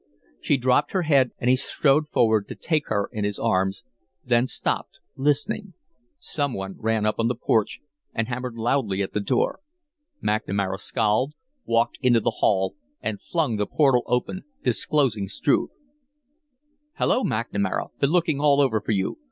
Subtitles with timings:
[0.39, 3.83] She dropped her head, and he strode forward to take her in his arms,
[4.25, 5.75] then stopped, listening.
[6.17, 9.59] Some one ran up on the porch and hammered loudly at the door.
[10.23, 11.33] McNamara scowled,
[11.65, 15.69] walked into the hall, and flung the portal open, disclosing Struve.
[16.95, 17.89] "Hello, McNamara!
[17.99, 19.19] Been looking all over for you.